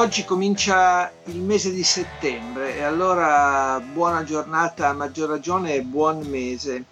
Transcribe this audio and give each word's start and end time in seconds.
Oggi 0.00 0.24
comincia 0.24 1.12
il 1.24 1.42
mese 1.42 1.70
di 1.70 1.84
settembre 1.84 2.74
e 2.74 2.82
allora 2.82 3.78
buona 3.80 4.24
giornata 4.24 4.88
a 4.88 4.94
maggior 4.94 5.28
ragione 5.28 5.74
e 5.74 5.82
buon 5.82 6.20
mese. 6.20 6.84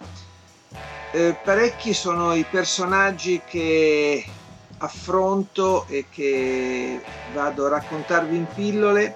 Eh, 1.11 1.35
parecchi 1.43 1.95
sono 1.95 2.35
i 2.35 2.45
personaggi 2.47 3.41
che 3.43 4.23
affronto 4.77 5.87
e 5.87 6.05
che 6.11 7.01
vado 7.33 7.65
a 7.65 7.69
raccontarvi 7.69 8.37
in 8.37 8.45
pillole. 8.45 9.15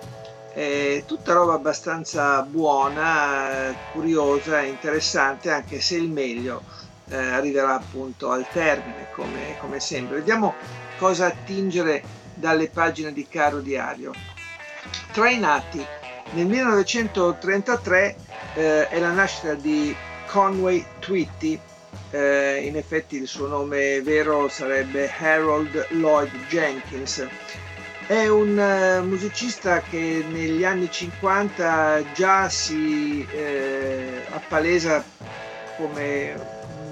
È 0.51 1.03
tutta 1.05 1.33
roba 1.33 1.53
abbastanza 1.53 2.41
buona, 2.41 3.75
curiosa, 3.91 4.61
interessante, 4.61 5.51
anche 5.51 5.79
se 5.79 5.97
il 5.97 6.09
meglio 6.09 6.63
eh, 7.09 7.15
arriverà 7.15 7.75
appunto 7.75 8.31
al 8.31 8.47
termine, 8.51 9.05
come, 9.13 9.55
come 9.59 9.79
sempre. 9.79 10.17
Vediamo 10.17 10.55
cosa 10.97 11.27
attingere 11.27 12.21
dalle 12.33 12.69
pagine 12.69 13.13
di 13.13 13.27
Caro 13.27 13.59
Diario. 13.59 14.13
Tra 15.11 15.29
i 15.29 15.39
nati, 15.39 15.85
nel 16.31 16.47
1933 16.47 18.15
eh, 18.55 18.87
è 18.89 18.99
la 18.99 19.11
nascita 19.11 19.53
di 19.53 19.95
Conway 20.27 20.83
Twitty, 20.99 21.59
eh, 22.09 22.63
in 22.65 22.75
effetti 22.75 23.17
il 23.17 23.27
suo 23.27 23.47
nome 23.47 24.01
vero 24.01 24.47
sarebbe 24.47 25.11
Harold 25.15 25.87
Lloyd 25.91 26.31
Jenkins. 26.47 27.27
È 28.05 28.27
un 28.27 28.57
uh, 28.57 29.05
musicista 29.07 29.79
che 29.79 30.25
negli 30.27 30.65
anni 30.65 30.91
50 30.91 32.11
già 32.13 32.49
si 32.49 33.25
eh, 33.31 34.25
appalesa 34.29 35.01
come 35.77 36.35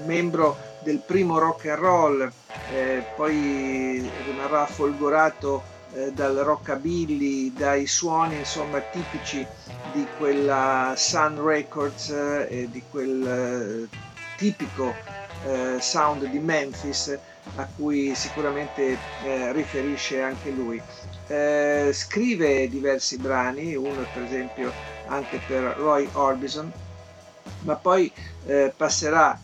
membro 0.06 0.61
del 0.82 0.98
primo 0.98 1.38
rock 1.38 1.66
and 1.66 1.78
roll, 1.78 2.32
eh, 2.72 3.02
poi 3.16 4.10
rimarrà 4.26 4.66
folgorato 4.66 5.62
eh, 5.94 6.10
dal 6.12 6.36
rockabilly, 6.36 7.52
dai 7.52 7.86
suoni 7.86 8.36
insomma 8.36 8.80
tipici 8.80 9.46
di 9.92 10.06
quella 10.16 10.94
Sun 10.96 11.44
Records 11.44 12.08
eh, 12.08 12.46
e 12.48 12.68
di 12.70 12.82
quel 12.90 13.88
eh, 13.90 13.96
tipico 14.36 14.94
eh, 15.46 15.76
sound 15.80 16.24
di 16.26 16.38
Memphis 16.38 17.18
a 17.56 17.68
cui 17.76 18.14
sicuramente 18.14 18.96
eh, 19.24 19.52
riferisce 19.52 20.22
anche 20.22 20.50
lui. 20.50 20.80
scrive 21.92 22.68
diversi 22.68 23.16
brani, 23.16 23.74
uno 23.74 24.06
per 24.12 24.22
esempio 24.22 24.72
anche 25.06 25.40
per 25.46 25.74
Roy 25.76 26.08
Orbison, 26.12 26.70
ma 27.60 27.74
poi 27.76 28.12
passerà 28.76 29.38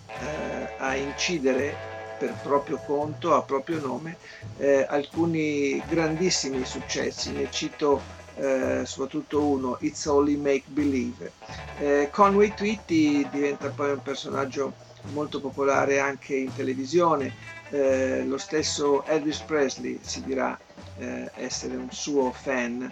a 0.78 0.96
incidere 0.96 1.74
per 2.18 2.34
proprio 2.42 2.80
conto, 2.84 3.34
a 3.34 3.42
proprio 3.42 3.80
nome, 3.80 4.16
eh, 4.58 4.84
alcuni 4.88 5.80
grandissimi 5.88 6.64
successi. 6.64 7.32
Ne 7.32 7.48
cito 7.50 8.00
eh, 8.36 8.82
soprattutto 8.84 9.42
uno, 9.42 9.76
It's 9.80 10.04
Only 10.06 10.36
Make 10.36 10.64
Believe. 10.66 11.32
Eh, 11.78 12.08
Conway 12.10 12.52
Twitty 12.54 13.28
diventa 13.30 13.68
poi 13.68 13.92
un 13.92 14.03
personaggio 14.03 14.72
molto 15.12 15.41
popolare 15.41 16.00
anche 16.00 16.34
in 16.34 16.53
televisione. 16.54 17.32
Eh, 17.70 18.24
lo 18.24 18.38
stesso 18.38 19.04
Elvis 19.04 19.41
Presley 19.41 19.98
si 20.03 20.22
dirà 20.22 20.58
eh, 20.98 21.30
essere 21.34 21.76
un 21.76 21.91
suo 21.91 22.32
fan. 22.32 22.91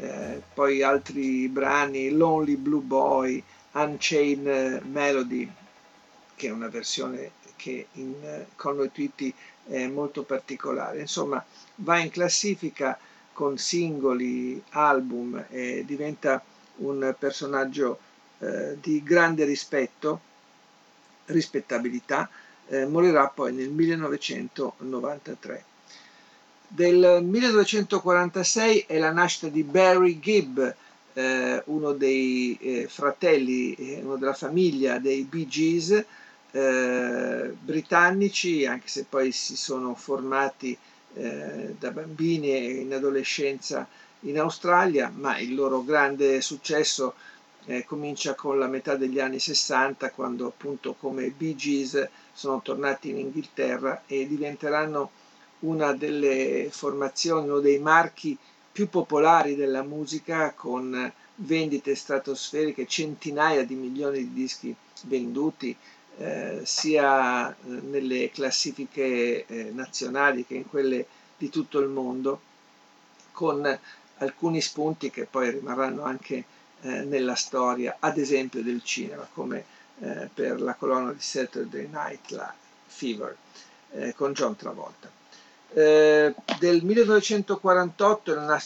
Eh, 0.00 0.40
poi 0.54 0.82
altri 0.82 1.48
brani, 1.48 2.10
Lonely 2.10 2.56
Blue 2.56 2.82
Boy, 2.82 3.42
Unchained 3.72 4.82
Melody, 4.84 5.50
che 6.38 6.46
è 6.46 6.50
una 6.52 6.68
versione 6.68 7.32
che 7.56 7.88
in 7.94 8.44
Conway 8.54 8.92
Twitty 8.92 9.34
è 9.66 9.88
molto 9.88 10.22
particolare. 10.22 11.00
Insomma, 11.00 11.44
va 11.76 11.98
in 11.98 12.10
classifica 12.10 12.96
con 13.32 13.58
singoli, 13.58 14.62
album 14.70 15.44
e 15.50 15.82
diventa 15.84 16.40
un 16.76 17.12
personaggio 17.18 17.98
eh, 18.38 18.78
di 18.80 19.02
grande 19.02 19.44
rispetto, 19.44 20.20
rispettabilità, 21.26 22.30
eh, 22.68 22.86
morirà 22.86 23.26
poi 23.28 23.52
nel 23.52 23.70
1993. 23.70 25.64
Del 26.68 27.20
1946 27.24 28.84
è 28.86 28.98
la 28.98 29.10
nascita 29.10 29.48
di 29.48 29.64
Barry 29.64 30.20
Gibb, 30.20 30.60
eh, 31.14 31.62
uno 31.66 31.92
dei 31.92 32.56
eh, 32.60 32.86
fratelli, 32.88 33.74
eh, 33.74 34.00
uno 34.02 34.16
della 34.16 34.34
famiglia 34.34 34.98
dei 34.98 35.22
Bee 35.24 35.48
Gees, 35.48 36.04
eh, 36.58 37.54
britannici, 37.60 38.66
anche 38.66 38.88
se 38.88 39.04
poi 39.08 39.30
si 39.32 39.56
sono 39.56 39.94
formati 39.94 40.76
eh, 41.14 41.74
da 41.78 41.90
bambini 41.90 42.50
e 42.50 42.80
in 42.80 42.92
adolescenza 42.92 43.86
in 44.22 44.38
Australia, 44.38 45.12
ma 45.14 45.38
il 45.38 45.54
loro 45.54 45.84
grande 45.84 46.40
successo 46.40 47.14
eh, 47.66 47.84
comincia 47.84 48.34
con 48.34 48.58
la 48.58 48.66
metà 48.66 48.96
degli 48.96 49.20
anni 49.20 49.38
60, 49.38 50.10
quando 50.10 50.46
appunto 50.46 50.94
come 50.98 51.30
Bee 51.30 51.54
Gees 51.54 52.08
sono 52.32 52.60
tornati 52.60 53.10
in 53.10 53.18
Inghilterra 53.18 54.02
e 54.06 54.26
diventeranno 54.26 55.10
una 55.60 55.92
delle 55.92 56.68
formazioni, 56.70 57.48
uno 57.48 57.60
dei 57.60 57.78
marchi 57.78 58.36
più 58.72 58.88
popolari 58.88 59.54
della 59.54 59.82
musica 59.82 60.52
con 60.54 61.12
vendite 61.36 61.94
stratosferiche, 61.94 62.86
centinaia 62.86 63.64
di 63.64 63.74
milioni 63.74 64.18
di 64.18 64.32
dischi 64.32 64.74
venduti, 65.04 65.76
eh, 66.18 66.62
sia 66.64 67.48
eh, 67.50 67.54
nelle 67.64 68.30
classifiche 68.30 69.46
eh, 69.46 69.70
nazionali 69.72 70.44
che 70.44 70.54
in 70.54 70.68
quelle 70.68 71.06
di 71.36 71.48
tutto 71.48 71.78
il 71.78 71.88
mondo, 71.88 72.40
con 73.30 73.78
alcuni 74.18 74.60
spunti 74.60 75.10
che 75.10 75.26
poi 75.26 75.50
rimarranno 75.50 76.02
anche 76.02 76.44
eh, 76.80 77.02
nella 77.04 77.36
storia, 77.36 77.98
ad 78.00 78.18
esempio 78.18 78.62
del 78.64 78.82
cinema, 78.82 79.28
come 79.32 79.64
eh, 80.00 80.28
per 80.32 80.60
la 80.60 80.74
colonna 80.74 81.12
di 81.12 81.20
Saturday 81.20 81.88
Night 81.90 82.52
Fever 82.86 83.36
con 84.16 84.34
John 84.34 84.54
Travolta. 84.54 85.10
del 85.72 86.82
1948 86.82 88.32
è 88.32 88.34
la 88.34 88.60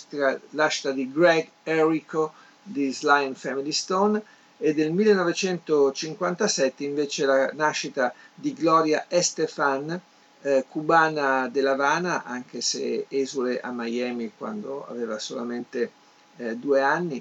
nascita 0.51 0.91
di 0.91 1.13
Greg 1.13 1.49
Errico 1.63 2.33
di 2.61 2.97
and 3.05 3.37
Family 3.37 3.71
Stone, 3.71 4.21
e 4.65 4.75
del 4.75 4.93
1957 4.93 6.85
invece 6.85 7.25
la 7.25 7.51
nascita 7.53 8.15
di 8.33 8.53
Gloria 8.55 9.07
Estefan, 9.09 10.01
eh, 10.41 10.65
cubana 10.69 11.49
dell'Havana, 11.49 12.23
anche 12.23 12.61
se 12.61 13.07
esule 13.09 13.59
a 13.59 13.73
Miami 13.73 14.31
quando 14.39 14.87
aveva 14.87 15.19
solamente 15.19 15.91
eh, 16.37 16.55
due 16.55 16.81
anni. 16.81 17.21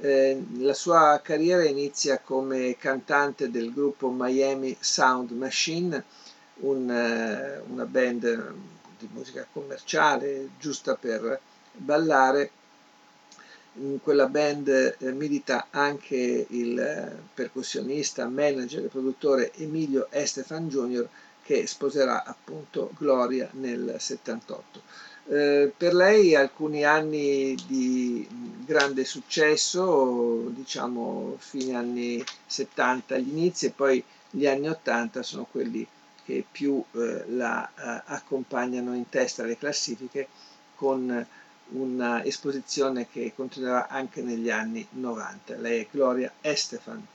Eh, 0.00 0.42
la 0.58 0.74
sua 0.74 1.20
carriera 1.22 1.64
inizia 1.64 2.18
come 2.18 2.76
cantante 2.76 3.52
del 3.52 3.72
gruppo 3.72 4.10
Miami 4.10 4.76
Sound 4.80 5.30
Machine, 5.30 6.02
un, 6.62 6.90
eh, 6.90 7.62
una 7.68 7.84
band 7.84 8.52
di 8.98 9.08
musica 9.12 9.46
commerciale 9.52 10.48
giusta 10.58 10.96
per 10.96 11.40
ballare 11.72 12.50
in 13.74 14.00
quella 14.02 14.26
band 14.26 14.68
eh, 14.98 15.12
milita 15.12 15.68
anche 15.70 16.46
il 16.48 16.78
eh, 16.78 17.16
percussionista, 17.32 18.26
manager 18.26 18.84
e 18.84 18.88
produttore 18.88 19.52
Emilio 19.54 20.08
Estefan 20.10 20.68
Jr. 20.68 21.08
che 21.42 21.66
sposerà 21.66 22.24
appunto 22.24 22.90
Gloria 22.98 23.48
nel 23.52 23.94
78. 23.98 24.82
Eh, 25.28 25.72
per 25.76 25.94
lei 25.94 26.34
alcuni 26.34 26.84
anni 26.84 27.54
di 27.66 28.26
grande 28.64 29.04
successo, 29.04 30.48
diciamo 30.48 31.36
fine 31.38 31.76
anni 31.76 32.24
70 32.46 33.14
agli 33.14 33.28
inizi 33.28 33.66
e 33.66 33.70
poi 33.70 34.02
gli 34.30 34.46
anni 34.46 34.68
80 34.68 35.22
sono 35.22 35.46
quelli 35.50 35.86
che 36.24 36.44
più 36.50 36.82
la 36.92 37.68
accompagnano 38.04 38.94
in 38.94 39.08
testa 39.08 39.42
alle 39.42 39.58
classifiche 39.58 40.28
con 40.76 41.26
un'esposizione 41.72 43.08
che 43.10 43.32
continuerà 43.34 43.88
anche 43.88 44.22
negli 44.22 44.50
anni 44.50 44.86
90. 44.90 45.56
Lei 45.56 45.80
è 45.80 45.86
Gloria 45.90 46.32
Estefan. 46.40 47.06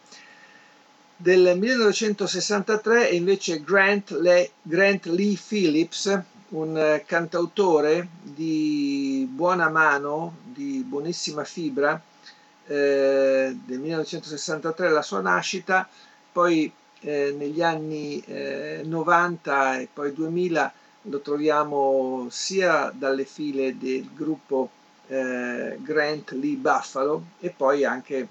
Del 1.17 1.57
1963 1.57 3.09
è 3.09 3.13
invece 3.13 3.63
Grant, 3.63 4.11
Le, 4.11 4.51
Grant 4.61 5.05
Lee 5.05 5.37
Phillips, 5.37 6.19
un 6.49 7.01
cantautore 7.05 8.07
di 8.21 9.27
buona 9.29 9.69
mano, 9.69 10.37
di 10.43 10.83
buonissima 10.85 11.43
fibra, 11.45 12.01
eh, 12.67 13.57
del 13.65 13.79
1963 13.79 14.89
la 14.89 15.01
sua 15.01 15.21
nascita, 15.21 15.87
poi 16.31 16.71
eh, 16.99 17.33
negli 17.37 17.61
anni 17.61 18.21
90 18.83 19.79
e 19.79 19.87
poi 19.91 20.13
2000 20.13 20.73
lo 21.07 21.19
troviamo 21.21 22.27
sia 22.29 22.91
dalle 22.93 23.25
file 23.25 23.77
del 23.77 24.07
gruppo 24.13 24.69
Grant 25.07 26.31
Lee 26.31 26.55
Buffalo 26.55 27.23
e 27.39 27.49
poi 27.51 27.83
anche 27.83 28.27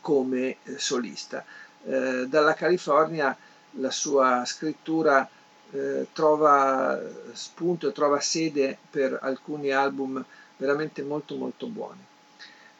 come 0.00 0.56
solista. 0.76 1.44
dalla 1.82 2.54
California 2.54 3.36
la 3.78 3.90
sua 3.90 4.44
scrittura 4.44 5.28
eh, 5.70 6.06
trova 6.12 7.00
spunto 7.32 7.88
e 7.88 7.92
trova 7.92 8.20
sede 8.20 8.78
per 8.90 9.18
alcuni 9.20 9.70
album 9.70 10.24
veramente 10.56 11.02
molto 11.02 11.36
molto 11.36 11.66
buoni. 11.66 12.04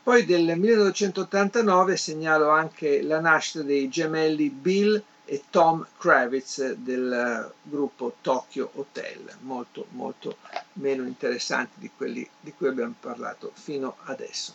Poi 0.03 0.25
del 0.25 0.56
1989 0.56 1.97
segnalo 1.97 2.50
anche 2.50 3.03
la 3.03 3.20
nascita 3.20 3.64
dei 3.64 3.88
gemelli 3.88 4.50
Bill 4.50 5.03
e 5.28 5.43
Tom 5.50 5.84
Kravitz 5.99 6.75
del 6.75 7.52
gruppo 7.62 8.17
Tokyo 8.20 8.70
Hotel, 8.75 9.37
molto 9.40 9.87
molto 9.90 10.38
meno 10.75 11.05
interessanti 11.05 11.81
di 11.81 11.90
quelli 11.94 12.26
di 12.40 12.52
cui 12.52 12.69
abbiamo 12.69 12.94
parlato 12.99 13.50
fino 13.55 13.96
adesso. 14.05 14.55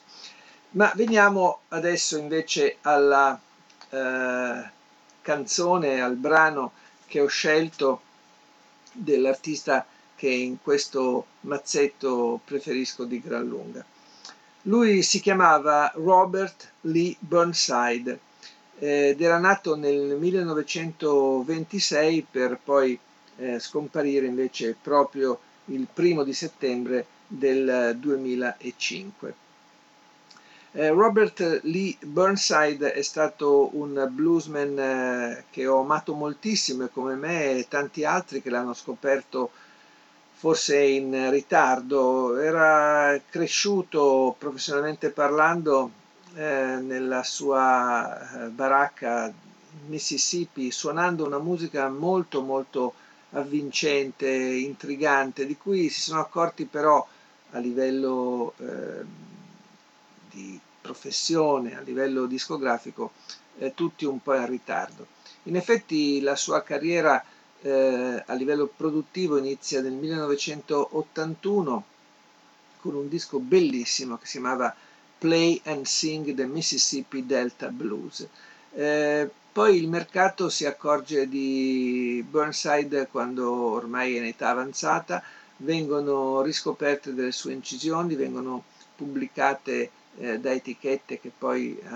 Ma 0.71 0.91
veniamo 0.95 1.59
adesso 1.67 2.17
invece 2.17 2.77
alla 2.81 3.37
eh, 3.89 4.69
canzone, 5.21 6.01
al 6.01 6.15
brano 6.15 6.71
che 7.05 7.19
ho 7.19 7.27
scelto 7.27 8.01
dell'artista 8.93 9.85
che 10.15 10.29
in 10.29 10.61
questo 10.61 11.25
mazzetto 11.41 12.39
preferisco 12.45 13.03
di 13.03 13.19
gran 13.19 13.45
lunga. 13.45 13.83
Lui 14.63 15.01
si 15.01 15.19
chiamava 15.19 15.91
Robert 15.95 16.71
Lee 16.81 17.15
Burnside 17.19 18.19
ed 18.83 19.21
era 19.21 19.37
nato 19.37 19.75
nel 19.75 20.17
1926 20.17 22.25
per 22.31 22.57
poi 22.63 22.99
eh, 23.37 23.59
scomparire 23.59 24.25
invece 24.25 24.75
proprio 24.81 25.39
il 25.65 25.85
primo 25.93 26.23
di 26.23 26.33
settembre 26.33 27.05
del 27.27 27.95
2005. 27.99 29.35
Eh, 30.71 30.89
Robert 30.89 31.59
Lee 31.63 31.95
Burnside 32.01 32.93
è 32.93 33.03
stato 33.03 33.69
un 33.73 34.07
bluesman 34.09 34.79
eh, 34.79 35.43
che 35.51 35.67
ho 35.67 35.81
amato 35.81 36.15
moltissimo 36.15 36.85
e 36.85 36.89
come 36.91 37.13
me 37.13 37.59
e 37.59 37.67
tanti 37.67 38.03
altri 38.03 38.41
che 38.41 38.49
l'hanno 38.49 38.73
scoperto 38.73 39.51
forse 40.33 40.81
in 40.81 41.29
ritardo. 41.29 42.35
Era 42.39 43.21
cresciuto 43.29 44.35
professionalmente 44.39 45.11
parlando 45.11 45.99
eh, 46.35 46.77
nella 46.81 47.23
sua 47.23 48.45
eh, 48.45 48.47
baracca 48.49 49.31
Mississippi 49.87 50.69
suonando 50.71 51.25
una 51.25 51.39
musica 51.39 51.89
molto 51.89 52.41
molto 52.41 52.93
avvincente, 53.31 54.29
intrigante, 54.29 55.45
di 55.45 55.55
cui 55.57 55.89
si 55.89 56.01
sono 56.01 56.19
accorti 56.19 56.65
però 56.65 57.05
a 57.51 57.59
livello 57.59 58.53
eh, 58.57 59.05
di 60.29 60.59
professione, 60.81 61.77
a 61.77 61.81
livello 61.81 62.25
discografico, 62.25 63.11
eh, 63.59 63.73
tutti 63.73 64.05
un 64.05 64.21
po' 64.21 64.35
in 64.35 64.47
ritardo. 64.47 65.07
In 65.43 65.55
effetti 65.55 66.19
la 66.21 66.35
sua 66.35 66.61
carriera 66.63 67.23
eh, 67.61 68.23
a 68.25 68.33
livello 68.33 68.67
produttivo 68.67 69.37
inizia 69.37 69.81
nel 69.81 69.93
1981 69.93 71.83
con 72.79 72.95
un 72.95 73.07
disco 73.07 73.37
bellissimo 73.39 74.17
che 74.17 74.25
si 74.25 74.39
chiamava 74.39 74.75
Play 75.21 75.61
and 75.65 75.85
Sing 75.85 76.33
the 76.33 76.47
Mississippi 76.47 77.27
Delta 77.27 77.67
Blues. 77.67 78.27
Eh, 78.73 79.29
poi 79.51 79.77
il 79.77 79.87
mercato 79.87 80.49
si 80.49 80.65
accorge 80.65 81.29
di 81.29 82.25
Burnside 82.27 83.07
quando 83.07 83.51
ormai 83.51 84.15
è 84.15 84.17
in 84.17 84.25
età 84.25 84.49
avanzata, 84.49 85.21
vengono 85.57 86.41
riscoperte 86.41 87.13
delle 87.13 87.31
sue 87.31 87.53
incisioni, 87.53 88.15
vengono 88.15 88.63
pubblicate 88.95 89.91
eh, 90.17 90.39
da 90.39 90.53
etichette 90.53 91.19
che 91.19 91.31
poi 91.37 91.77
eh, 91.77 91.87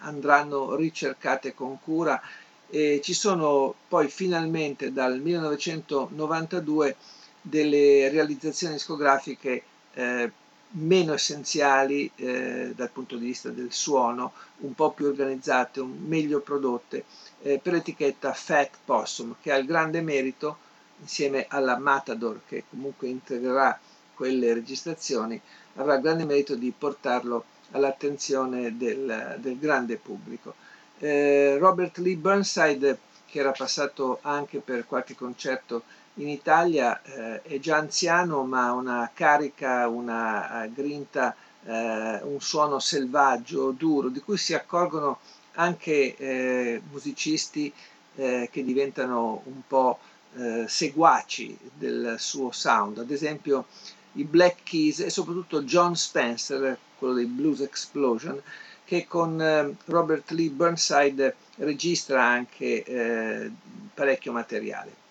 andranno 0.00 0.74
ricercate 0.74 1.54
con 1.54 1.80
cura 1.80 2.20
e 2.68 3.00
ci 3.02 3.14
sono 3.14 3.74
poi 3.88 4.08
finalmente 4.08 4.92
dal 4.92 5.20
1992 5.20 6.96
delle 7.40 8.10
realizzazioni 8.10 8.74
discografiche 8.74 9.62
eh, 9.94 10.30
meno 10.76 11.12
essenziali 11.12 12.10
eh, 12.16 12.72
dal 12.74 12.90
punto 12.90 13.16
di 13.16 13.26
vista 13.26 13.50
del 13.50 13.72
suono, 13.72 14.32
un 14.58 14.74
po' 14.74 14.90
più 14.92 15.06
organizzate, 15.06 15.82
meglio 15.82 16.40
prodotte, 16.40 17.04
eh, 17.42 17.60
per 17.62 17.74
l'etichetta 17.74 18.32
Fat 18.32 18.70
Possum, 18.84 19.36
che 19.40 19.52
ha 19.52 19.56
il 19.56 19.66
grande 19.66 20.00
merito, 20.00 20.58
insieme 21.00 21.46
alla 21.48 21.78
Matador, 21.78 22.40
che 22.46 22.64
comunque 22.68 23.08
integrerà 23.08 23.78
quelle 24.14 24.54
registrazioni, 24.54 25.40
avrà 25.76 25.96
il 25.96 26.02
grande 26.02 26.24
merito 26.24 26.54
di 26.54 26.72
portarlo 26.76 27.44
all'attenzione 27.72 28.76
del, 28.76 29.36
del 29.38 29.58
grande 29.58 29.96
pubblico. 29.96 30.54
Eh, 30.98 31.56
Robert 31.58 31.98
Lee 31.98 32.16
Burnside, 32.16 32.98
che 33.26 33.40
era 33.40 33.52
passato 33.52 34.18
anche 34.22 34.60
per 34.60 34.86
qualche 34.86 35.14
concerto 35.16 35.82
in 36.14 36.28
Italia, 36.28 37.02
eh, 37.02 37.42
è 37.42 37.58
già 37.58 37.76
anziano 37.76 38.44
ma 38.44 38.66
ha 38.66 38.72
una 38.72 39.10
carica, 39.12 39.88
una 39.88 40.68
grinta, 40.72 41.34
eh, 41.64 42.20
un 42.22 42.40
suono 42.40 42.78
selvaggio, 42.78 43.72
duro, 43.72 44.08
di 44.08 44.20
cui 44.20 44.36
si 44.36 44.54
accorgono 44.54 45.18
anche 45.54 46.16
eh, 46.16 46.82
musicisti 46.90 47.72
eh, 48.16 48.48
che 48.50 48.64
diventano 48.64 49.42
un 49.44 49.62
po' 49.66 49.98
eh, 50.36 50.66
seguaci 50.68 51.58
del 51.74 52.16
suo 52.18 52.52
sound. 52.52 52.98
Ad 52.98 53.10
esempio 53.10 53.66
i 54.12 54.24
Black 54.24 54.62
Keys 54.62 55.00
e 55.00 55.10
soprattutto 55.10 55.62
John 55.62 55.96
Spencer, 55.96 56.78
quello 56.96 57.14
dei 57.14 57.26
Blues 57.26 57.60
Explosion, 57.60 58.40
che 58.84 59.06
con 59.08 59.40
eh, 59.40 59.74
Robert 59.86 60.30
Lee 60.30 60.50
Burnside 60.50 61.34
registra 61.56 62.22
anche 62.24 63.50
parecchio 63.94 64.32
materiale. 64.32 65.02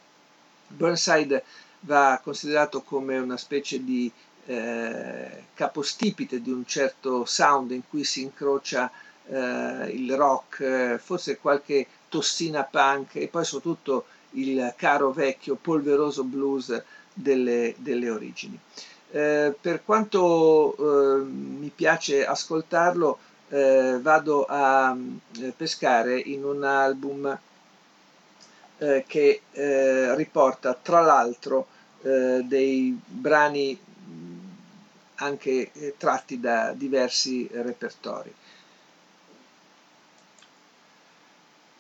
Burnside 0.76 1.44
va 1.82 2.20
considerato 2.24 2.82
come 2.82 3.18
una 3.18 3.38
specie 3.38 3.84
di 3.84 4.12
eh, 4.46 5.44
capostipite 5.54 6.42
di 6.42 6.52
un 6.52 6.66
certo 6.66 7.26
sound 7.26 7.72
in 7.72 7.82
cui 7.88 8.04
si 8.04 8.22
incrocia 8.22 8.92
eh, 9.28 9.90
il 9.94 10.14
rock, 10.16 10.98
forse 10.98 11.38
qualche 11.38 11.88
tossina 12.10 12.64
punk 12.64 13.16
e 13.16 13.28
poi 13.28 13.46
soprattutto 13.46 14.06
il 14.32 14.74
caro 14.78 15.12
vecchio 15.12 15.56
polveroso 15.56 16.24
blues 16.24 16.82
delle, 17.14 17.76
delle 17.78 18.10
origini. 18.10 18.60
Eh, 19.12 19.54
per 19.60 19.84
quanto 19.86 20.76
eh, 20.76 21.24
mi 21.24 21.72
piace 21.74 22.26
ascoltarlo, 22.26 23.20
eh, 23.50 24.00
vado 24.02 24.46
a 24.46 24.98
eh, 25.40 25.54
pescare 25.56 26.20
in 26.20 26.44
un 26.44 26.64
album 26.64 27.38
eh, 28.84 29.06
che 29.08 29.42
eh, 29.52 30.16
riporta 30.16 30.78
tra 30.80 31.02
l'altro 31.02 31.68
dei 32.04 33.00
brani 33.06 33.80
anche 35.16 35.72
tratti 35.98 36.38
da 36.38 36.74
diversi 36.74 37.48
repertori. 37.54 38.34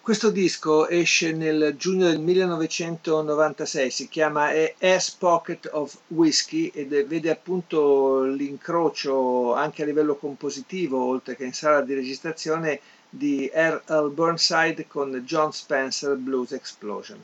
Questo 0.03 0.31
disco 0.31 0.89
esce 0.89 1.31
nel 1.31 1.75
giugno 1.77 2.07
del 2.07 2.19
1996, 2.19 3.89
si 3.89 4.09
chiama 4.09 4.49
Ass 4.79 5.11
Pocket 5.11 5.69
of 5.71 5.97
Whiskey 6.07 6.71
ed 6.73 7.05
vede 7.07 7.29
appunto 7.29 8.23
l'incrocio 8.23 9.53
anche 9.53 9.83
a 9.83 9.85
livello 9.85 10.15
compositivo, 10.17 11.01
oltre 11.01 11.37
che 11.37 11.45
in 11.45 11.53
sala 11.53 11.79
di 11.79 11.93
registrazione, 11.93 12.81
di 13.15 13.47
R.L. 13.53 14.09
Burnside 14.09 14.87
con 14.87 15.11
John 15.23 15.53
Spencer 15.53 16.15
Blues 16.15 16.53
Explosion. 16.53 17.23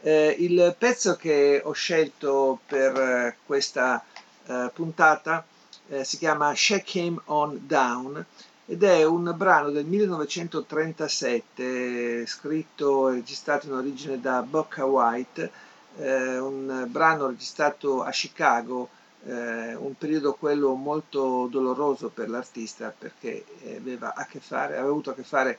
Eh, 0.00 0.36
il 0.38 0.76
pezzo 0.78 1.16
che 1.16 1.60
ho 1.64 1.72
scelto 1.72 2.60
per 2.64 3.34
questa 3.44 4.04
eh, 4.46 4.70
puntata 4.72 5.44
eh, 5.88 6.04
si 6.04 6.18
chiama 6.18 6.54
Shake 6.54 6.98
Him 6.98 7.20
On 7.26 7.58
Down 7.66 8.24
ed 8.66 8.84
è 8.84 9.04
un 9.04 9.34
brano 9.36 9.70
del 9.70 9.84
1937 9.86 12.24
scritto 12.26 13.08
e 13.08 13.14
registrato 13.14 13.66
in 13.66 13.72
origine 13.72 14.20
da 14.20 14.42
Bocca 14.42 14.86
White, 14.86 15.50
eh, 15.96 16.38
un 16.38 16.86
brano 16.88 17.26
registrato 17.26 18.04
a 18.04 18.10
Chicago, 18.10 18.88
eh, 19.26 19.74
un 19.74 19.94
periodo 19.96 20.34
quello 20.34 20.74
molto 20.74 21.48
doloroso 21.50 22.08
per 22.08 22.28
l'artista 22.28 22.94
perché 22.96 23.44
aveva, 23.76 24.12
fare, 24.40 24.74
aveva 24.74 24.88
avuto 24.88 25.10
a 25.10 25.14
che 25.14 25.22
fare 25.22 25.58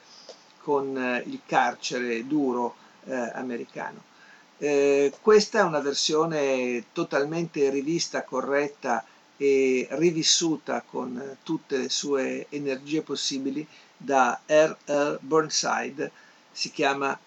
con 0.61 0.97
eh, 0.97 1.23
il 1.25 1.41
carcere 1.45 2.25
duro 2.27 2.75
eh, 3.05 3.13
americano. 3.33 4.13
Eh, 4.57 5.13
questa 5.21 5.59
è 5.59 5.63
una 5.63 5.79
versione 5.79 6.85
totalmente 6.93 7.69
rivista, 7.69 8.23
corretta 8.23 9.05
e 9.37 9.87
rivissuta 9.91 10.81
con 10.81 11.37
tutte 11.43 11.77
le 11.77 11.89
sue 11.89 12.47
energie 12.49 13.01
possibili 13.01 13.67
da 13.97 14.39
R.L. 14.45 15.19
Burnside, 15.21 16.11
si 16.51 16.71
chiama 16.71 17.17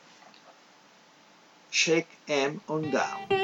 Shake 1.68 2.16
'em 2.24 2.60
on 2.66 2.88
Down. 2.90 3.37